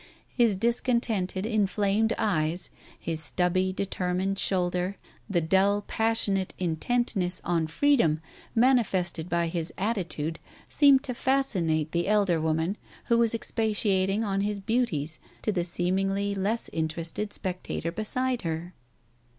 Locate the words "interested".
16.73-17.31